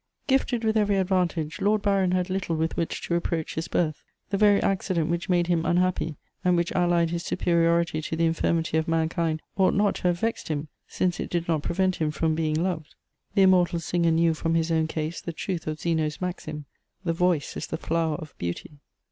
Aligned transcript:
Gifted 0.25 0.63
with 0.63 0.77
every 0.77 0.97
advantage, 0.97 1.61
Lord 1.61 1.83
Byron 1.83 2.09
had 2.11 2.27
little 2.31 2.55
with 2.55 2.75
which 2.75 3.03
to 3.05 3.13
reproach 3.13 3.53
his 3.53 3.67
birth; 3.67 4.03
the 4.31 4.37
very 4.37 4.59
accident 4.63 5.11
which 5.11 5.29
made 5.29 5.45
him 5.45 5.63
unhappy 5.63 6.17
and 6.43 6.57
which 6.57 6.71
allied 6.71 7.11
his 7.11 7.21
superiority 7.21 8.01
to 8.01 8.15
the 8.15 8.25
infirmity 8.25 8.77
of 8.77 8.87
mankind 8.87 9.43
ought 9.57 9.75
not 9.75 9.93
to 9.97 10.07
have 10.07 10.19
vexed 10.19 10.47
him, 10.47 10.69
since 10.87 11.19
it 11.19 11.29
did 11.29 11.47
not 11.47 11.61
prevent 11.61 11.97
him 11.97 12.09
from 12.09 12.33
being 12.33 12.55
loved. 12.63 12.95
The 13.35 13.43
immortal 13.43 13.79
singer 13.79 14.09
knew 14.09 14.33
from 14.33 14.55
his 14.55 14.71
own 14.71 14.87
case 14.87 15.21
the 15.21 15.33
truth 15.33 15.67
of 15.67 15.79
Zeno's 15.79 16.19
maxim: 16.19 16.65
"The 17.03 17.13
voice 17.13 17.55
is 17.55 17.67
the 17.67 17.77
flower 17.77 18.15
of 18.15 18.35
beauty." 18.39 18.79